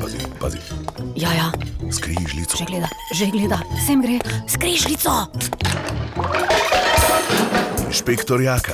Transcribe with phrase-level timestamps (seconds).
[0.00, 0.58] Pazi, pazi,
[1.16, 1.48] Ja, ja,
[1.92, 2.56] skrižljico.
[2.58, 4.18] že gleda, že gleda, sem gre,
[4.48, 5.10] skrižljico.
[7.86, 8.72] Inšpektor Jaka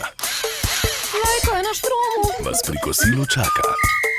[1.15, 2.23] Lajko je na štromu.
[2.41, 3.63] vas pri kosilu čaka.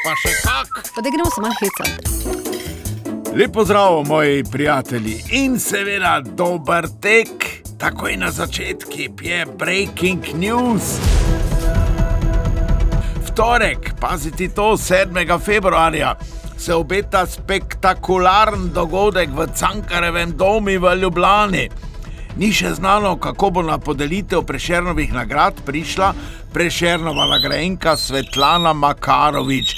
[0.04, 0.70] Pa še kak.
[0.96, 1.94] Pa da gremo se malo hecati.
[3.34, 7.30] Lepo zdrav, moji prijatelji in seveda dober tek.
[7.78, 8.92] Takoj na začetku
[9.22, 11.00] je breaking news.
[13.36, 15.40] Torek, pazite to, 7.
[15.40, 16.16] februarja,
[16.58, 21.70] se obeta spektakularen dogodek v Cankarevem domu v Ljubljani.
[22.38, 26.14] Ni še znano, kako bo na podelitev prešernovih nagrad prišla
[26.54, 29.74] prešernova nagrajenka Svetlana Makarovič,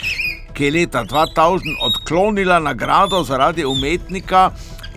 [0.54, 4.50] ki je leta 2000 odklonila nagrado zaradi umetnika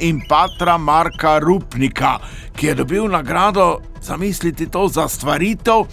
[0.02, 2.18] in patra Marka Rupnika,
[2.56, 5.86] ki je dobil nagrado, zamislite to, za stvaritev,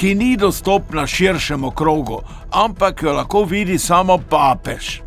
[0.00, 5.00] ki ni dostopna širšemu krogu, ampak jo lahko vidi samo papež.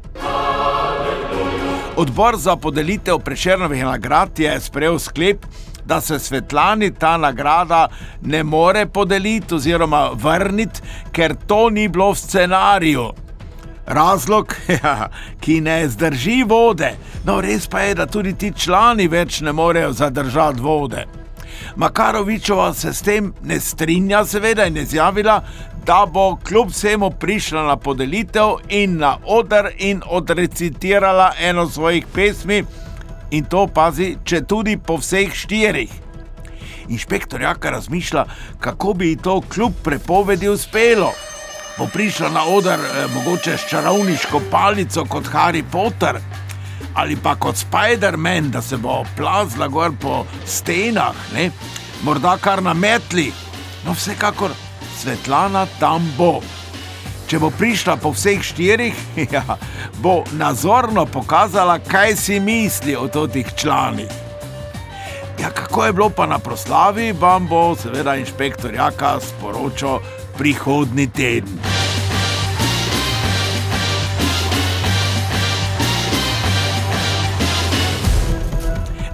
[1.98, 5.45] Odbor za podelitev prešernovih nagrad je sprejel sklep,
[5.85, 7.87] da se Svetlani ta nagrada
[8.21, 10.81] ne more podeliti oziroma vrniti,
[11.12, 13.07] ker to ni bilo v scenariju.
[13.85, 15.09] Razlog, ja,
[15.41, 16.93] ki ne zdrži vode,
[17.25, 21.23] no res pa je, da tudi ti člani več ne morejo zadržati vode.
[21.76, 25.43] Makarovičova se s tem ne strinja, seveda, in je izjavila,
[25.85, 32.63] da bo kljub vsemu prišla na podelitev in na oder in odrecitirala eno svojih pesmi,
[33.31, 35.91] in to pazi, če tudi po vseh štirih.
[36.90, 38.26] Inšpektor Jaka razmišlja,
[38.59, 41.12] kako bi ji to kljub prepovedi uspelo.
[41.77, 46.20] Bo prišla na oder, eh, mogoče s čarovniško palico kot Harry Potter
[46.94, 51.52] ali pa kot Spider-Man, da se bo plazla gor po stenah, ne?
[52.04, 53.32] morda kar na metli.
[53.86, 54.52] No, vsekakor
[54.99, 56.41] Svetlana tam bo.
[57.27, 58.96] Če bo prišla po vseh štirih,
[59.34, 59.58] ja,
[60.04, 64.12] bo nazorno pokazala, kaj si misli o teh članih.
[65.41, 70.00] Ja, kako je bilo pa na proslavi, vam bo seveda inšpektor Jaka sporočil
[70.38, 71.72] prihodni teden.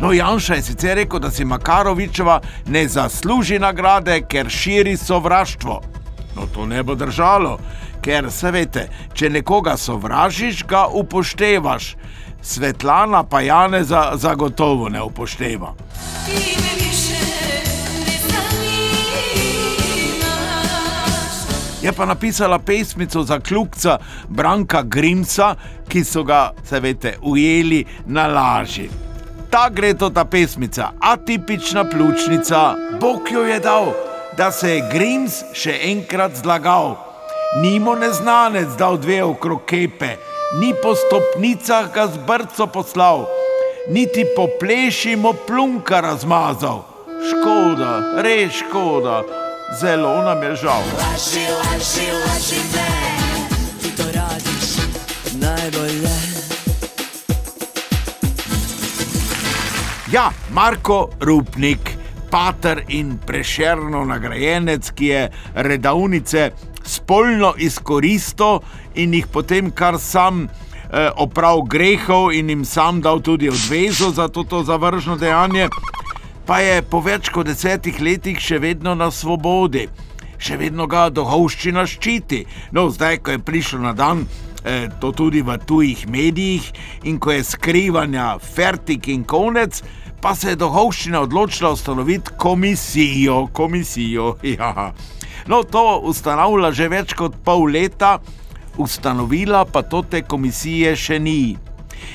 [0.09, 5.81] No, Janša je sicer rekel, da si Makarovičeva ne zasluži nagrade, ker širi sovraštvo.
[6.35, 7.59] No, to ne bo držalo,
[8.01, 11.91] ker se veste, če nekoga sovražiš, ga upoštevaš.
[12.41, 15.75] Svetlana pa Janeza zagotovo ne upošteva.
[21.81, 23.99] Je pa napisala pesmico za kljukca
[24.29, 25.53] Branka Grimsa,
[25.87, 28.89] ki so ga, se veste, ujeli na laži.
[29.49, 33.85] Ta gre to ta pesmica, atipična pljučnica, Bog jo je dal,
[34.37, 36.93] da se je Grims še enkrat zlagal.
[37.61, 40.11] Nimo neznanec dal dve okrog kepe,
[40.61, 43.25] ni po stopnicah ga z brco poslal,
[43.89, 46.85] niti po plešimo plunka razmazal.
[47.31, 49.23] Škoda, res škoda,
[49.81, 50.85] zelo nam je žal.
[51.01, 52.88] Laži, laži, laži
[60.11, 61.97] Ja, Marko Rupnik,
[62.31, 65.19] pater in prešerno nagrajenec, ki je
[65.53, 66.49] redavnice
[66.83, 68.63] spolno izkoristil
[68.95, 74.27] in jih potem kar sam eh, oprav grehov in jim sam dal tudi odvezo za
[74.27, 75.67] to, to zavržno dejanje,
[76.45, 79.85] pa je po več kot desetih letih še vedno na svobodi.
[80.41, 82.45] Še vedno ga duhovščina ščiti.
[82.71, 84.25] No, zdaj, ko je prišel na dan,
[84.65, 89.83] eh, to tudi v tujih medijih, in ko je skrivanja fertik in konec,
[90.21, 93.47] pa se je duhovščina odločila ustanoviti komisijo.
[93.53, 94.93] komisijo ja.
[95.47, 98.19] No, to ustanavlja že več kot pol leta,
[98.77, 101.57] ustanovila pa to te komisije še ni.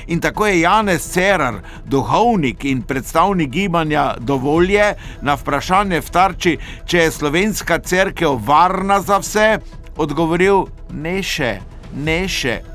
[0.07, 7.05] In tako je Janez Cerar, duhovnik in predstavnik gibanja Dovolje, na vprašanje v tarči, če
[7.05, 9.49] je slovenska crkva varna za vse,
[9.97, 11.59] odgovoril: Ne še,
[11.93, 12.74] ne še.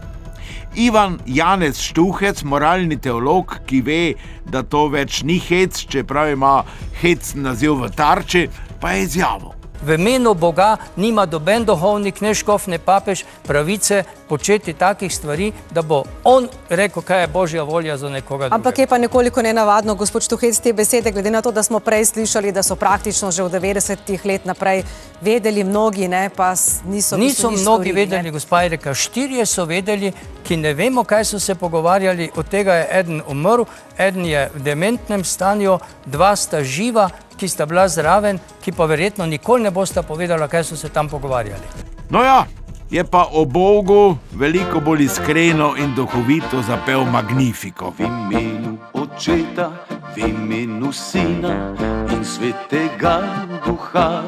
[0.76, 4.02] Ivan Janez Štuhec, moralni teolog, ki ve,
[4.46, 6.61] da to več ni hec, čeprav ima
[7.02, 8.49] hec naziv v tarči,
[8.81, 9.56] pa je izjavil.
[9.82, 15.82] V imenu Boga nima doben duhovnik, ne škof, ne papež pravice početi takih stvari, da
[15.82, 18.49] bo on rekel, kaj je božja volja za nekoga.
[18.52, 22.05] Ampak je pa nekoliko nenavadno, gospod Štuhec, te besede, glede na to, da smo prej
[22.05, 24.84] slišali, da so praktično že od 90-ih let naprej
[25.20, 26.52] vedeli mnogi, ne, pa
[26.84, 28.31] niso Niso mnogi storili, vedeli, ne.
[28.31, 30.12] gospa Erika, štirje so vedeli,
[30.50, 32.31] ki ne vemo, kaj so se pogovarjali.
[32.37, 33.62] Od tega je eden umrl,
[33.99, 35.76] eden je v dementnem stanju,
[36.06, 37.06] dva sta živa,
[37.38, 41.08] ki sta bila zraven, ki pa verjetno nikoli ne bosta povedala, kaj so se tam
[41.08, 41.87] pogovarjali.
[42.11, 42.47] No ja,
[42.91, 47.94] je pa o Bogu veliko bolj iskreno in duhovito zapel Magnifico.
[47.99, 49.70] v imenu očeta,
[50.17, 51.76] v imenu sina
[52.11, 53.23] in svetega
[53.67, 54.26] duha.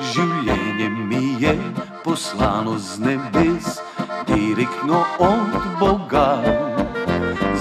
[0.00, 1.58] Življenje mi je
[2.04, 3.81] poslano z nebes,
[4.26, 6.42] direktno od Boga.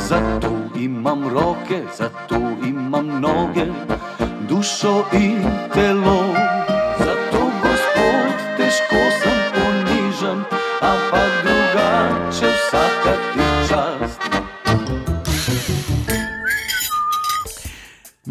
[0.07, 3.65] Zato imam roke, zato imam noge,
[4.49, 5.43] dušo in
[5.73, 6.60] telo.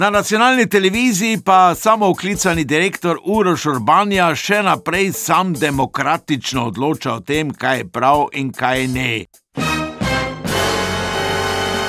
[0.01, 7.21] Na nacionalni televiziji pa samo uklicani direktor Uroš Urbanja še naprej sam demokratično odloča o
[7.21, 9.11] tem, kaj je prav in kaj ne.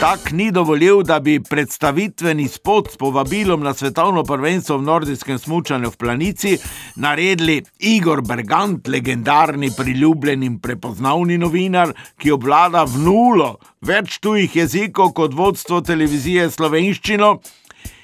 [0.02, 5.94] Tak ni dovolil, da bi predstavitveni spot s povabilom na svetovno prvenstvo v nordijskem smučanju
[5.94, 6.58] v Planici
[6.96, 15.14] naredili Igor Bergant, legendarni, priljubljen in prepoznavni novinar, ki obvlada v nulo več tujih jezikov
[15.14, 17.36] kot vodstvo televizije slovenščino.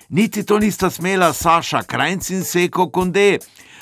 [0.09, 3.39] Niti to nista smela Saša Krajnc in Seko Konde,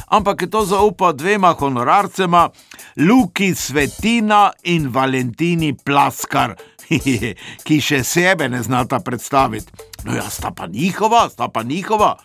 [0.07, 2.49] ampak je to zaupal dvema honorarcema,
[2.97, 6.55] Luki Svetina in Valentini Plaskar,
[7.65, 9.71] ki še sebe ne znata predstaviti.
[10.05, 12.15] No, ja, sta pa njihova, sta pa njihova.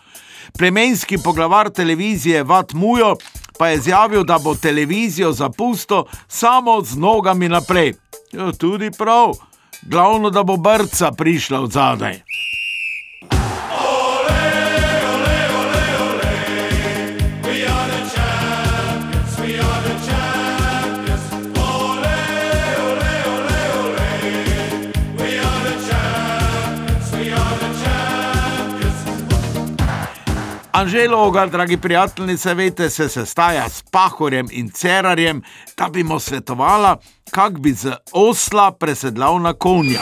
[0.57, 3.15] Plemenski poglavar televizije Vat Mujo
[3.57, 7.93] pa je izjavil, da bo televizijo zapustil samo z nogami naprej.
[8.33, 9.37] Ja, tudi prav,
[9.81, 12.21] glavno, da bo brca prišla od zadaj.
[30.81, 35.41] Anželoga, dragi prijatelji, se veste, se sestaja s Pahorjem in Cerarjem,
[35.77, 36.97] da bi mu svetovala,
[37.31, 39.99] kak bi z osla presedlal na konja.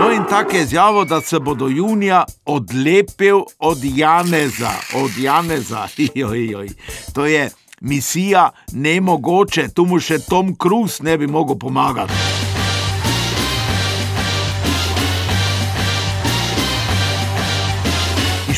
[0.00, 5.88] No in tako je izjavo, da se bo do junija odlepil od Janeza, od Janeza,
[6.14, 6.68] joj, joj.
[7.14, 12.51] to je misija nemogoče, tu mu še Tom Cruise ne bi mogel pomagati.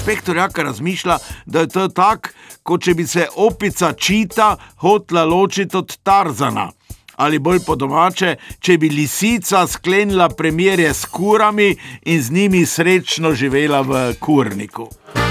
[0.05, 1.17] Inšpektor Jaka razmišlja,
[1.47, 2.29] da je to tako,
[2.63, 6.69] kot če bi se opica čita hotla ločiti od Tarzana.
[7.17, 11.71] Ali bolj po domače, če bi lisica sklenila premjere s kurami
[12.05, 14.91] in z njimi srečno živela v kurniku.
[15.17, 15.25] Ja,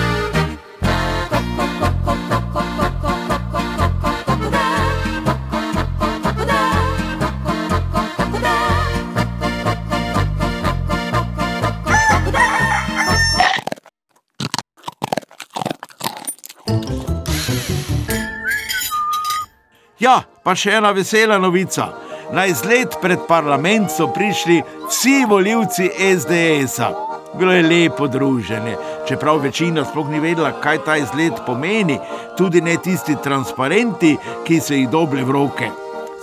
[20.44, 21.90] pa še ena vesela novica.
[22.34, 26.92] Na izlet pred parlament so prišli vsi voljivci SDS-a.
[27.34, 28.76] Bilo je lepo druženje,
[29.08, 31.98] čeprav večina sploh ni vedela, kaj ta izlet pomeni,
[32.38, 35.72] tudi ne tisti transparenti, ki so jih dobili v roke.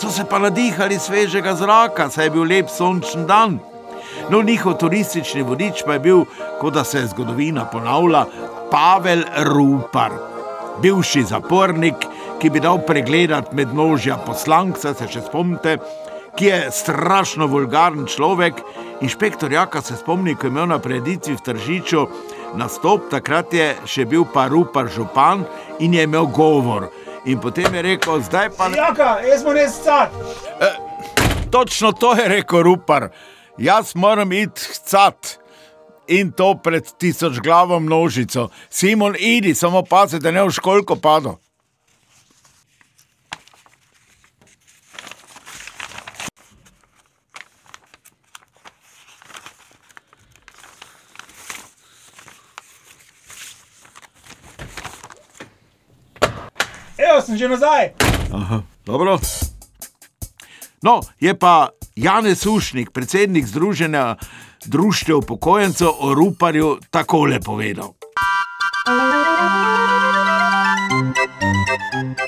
[0.01, 3.59] So se pa nadihali svežega zraka, saj je bil lep sončen dan.
[4.31, 6.25] No, njihov turistični vodič pa je bil,
[6.61, 8.25] kot da se zgodovina ponavlja,
[8.71, 10.13] Pavel Rupar,
[10.83, 12.07] bivši zapornik,
[12.41, 15.77] ki bi dal pregledati med nožja poslanca, se še spomnite,
[16.39, 18.63] ki je strašno vulgaren človek.
[19.05, 22.07] Inšpektor Jaka se spomni, ko je imel na preditvi v Tržiču
[22.57, 25.45] nastop, takrat je še bil pa Rupar župan
[25.81, 26.89] in je imel govor.
[27.29, 28.71] In potem je rekel, zdaj pa.
[28.73, 30.17] Jaka, jaz moram res cat.
[31.53, 33.11] Točno to je rekel Rupar.
[33.61, 35.37] Jaz moram iti cat.
[36.09, 38.49] In to pred tisoč glavo množico.
[38.71, 41.37] Simon, idi, samo pazi, da ne v školko padlo.
[57.31, 57.95] Sem že nazaj.
[58.83, 59.23] Dobro.
[60.83, 64.17] No, je pa Janez Sušnik, predsednik Združenja
[64.67, 67.95] društev upokojencev o Ruparju, takole povedal.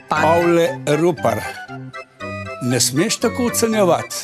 [0.09, 1.43] Pavle Rupar,
[2.63, 4.17] ne smeš tako ocenjevati.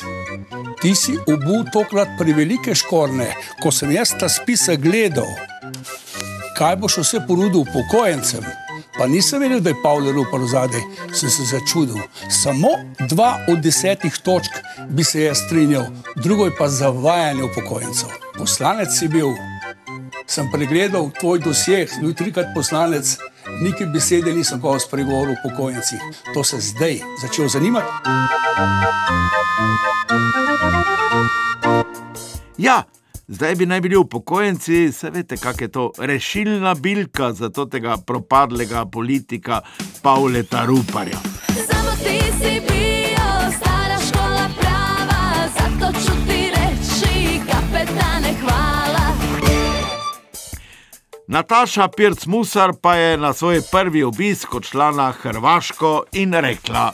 [0.79, 5.27] Ti si obul tokrat prevelike škorne, ko sem jaz ta spisa gledal.
[6.55, 8.47] Kaj boš vse ponudil upokojencem?
[8.99, 10.81] Pa nisem vedel, da je Pavel Rupar zadaj,
[11.15, 11.95] sem se začudil.
[12.29, 12.75] Samo
[13.07, 18.09] dva od desetih točk bi se jaz strinjal, drugo je pa zavajanje upokojencev.
[18.37, 19.31] Poslanec si bil,
[20.27, 23.17] sem pregledal tvoj dosjeh, bil trikrat poslanec,
[23.61, 25.99] Niki besede nisem ko spregovoril o pokojnicih.
[26.33, 27.87] To se zdaj začel zanimati.
[32.57, 32.83] Ja,
[33.29, 37.97] zdaj bi naj bili upokojenci, se veste, kak je to rešilna bilka za to tega
[37.97, 39.61] propadlega politika
[40.01, 41.19] Pavleta Ruparja.
[41.47, 49.13] Samo ti si bio stara škola prava Zato ću ti reći kapetane hvala
[51.27, 56.93] Nataša Pirc Musar pa je na svoj prvi obisk odšla na Hrvaško in rekla: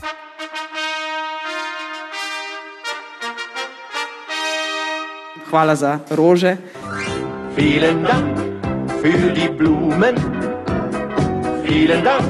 [5.55, 6.57] Hvala za rože.
[7.55, 8.35] Vielen Dank
[8.99, 10.15] für die Blumen.
[11.63, 12.27] Vielen Dank,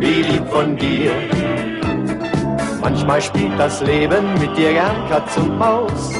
[0.00, 1.12] wie lieb von dir.
[2.80, 6.16] Manchmal spielt das Leben mit dir gern Katz und Maus.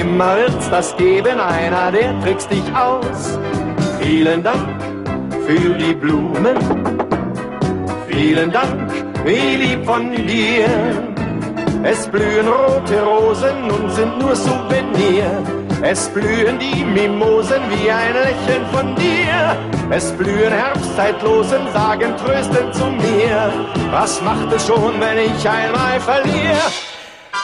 [0.00, 3.38] Immer wird's das geben, einer, der trickst dich aus.
[3.98, 4.68] Vielen Dank
[5.46, 6.58] für die Blumen.
[8.08, 8.92] Vielen Dank,
[9.24, 10.68] wie lieb von dir.
[11.82, 15.61] Es blühen rote Rosen und sind nur Souvenir.
[15.84, 19.56] Es blühen die Mimosen wie ein Lächeln von dir.
[19.90, 23.52] Es blühen Herbstzeitlosen, sagen tröstend zu mir.
[23.90, 26.70] Was macht es schon, wenn ich einmal verliere?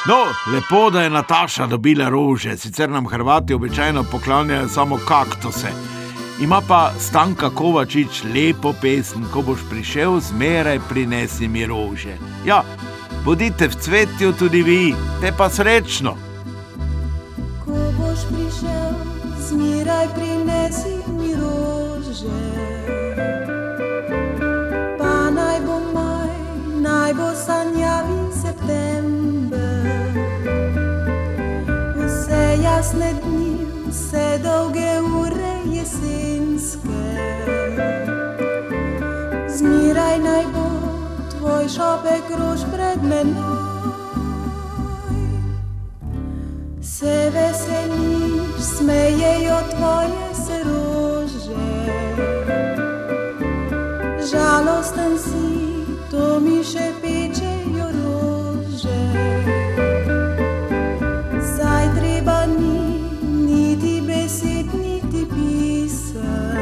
[0.07, 5.69] No, lepo, da je Nataša dobila rože, sicer nam Hrvati običajno poklanjajo samo kaktuse.
[6.41, 12.15] Ima pa Stanka Kovačič lepo pesem, ko boš prišel, zmeraj prinesi mi rože.
[12.47, 12.63] Ja,
[13.25, 16.28] bodite v cvetju tudi vi, te pa srečno.
[19.49, 22.41] Zmeraj prinesi mi rože.
[24.99, 26.35] Pa naj bo maj,
[26.85, 29.85] naj bo sanjavi september.
[31.97, 33.57] Vse jasne dni,
[33.89, 37.05] vse dolge ure jesenske.
[39.59, 40.69] Zmeraj naj bo
[41.33, 43.58] tvoj šopek rož pred menoj.
[48.89, 51.69] Smejejo tvoje se rože.
[54.31, 59.03] Žalosten si, to mi še pečejo rože.
[61.53, 63.05] Saj treba ni
[63.45, 66.57] niti besed, niti pisem.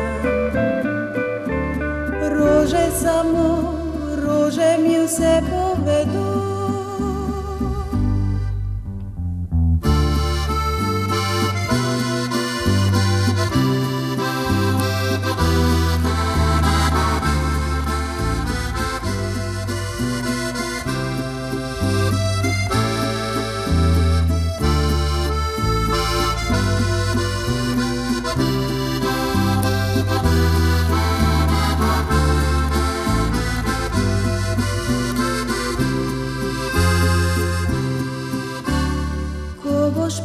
[2.35, 3.51] Rože samo,
[4.19, 5.46] rože mi vse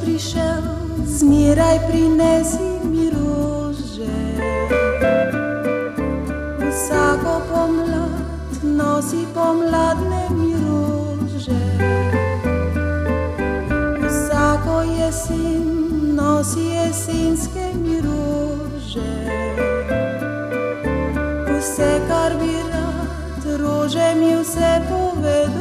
[0.01, 0.61] prišel,
[1.05, 4.17] zmeraj prinesi mi rože.
[6.69, 8.21] Vsako pomlad
[8.63, 11.61] nosi pomladne mi rože.
[14.07, 15.65] Vsako jesen
[16.15, 19.13] nosi jesenske mi rože.
[21.59, 25.60] Vse, kar bi rad, rože mi vse povedo.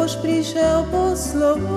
[0.00, 1.76] Boš prišel po slovo.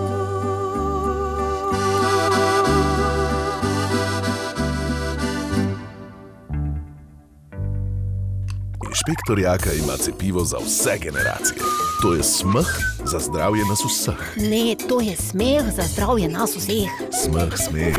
[8.88, 11.60] Inšpektor Jaka ima cepivo za vse generacije.
[12.01, 12.68] To je smeh
[13.06, 14.38] za zdravje nas vseh.
[14.38, 16.92] Ne, to je smeh za zdravje nas vseh.
[17.24, 17.96] Smeh, smeh.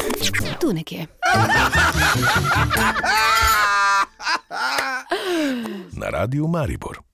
[0.60, 1.06] Tu nekje.
[5.92, 7.13] Na radiju Maribor.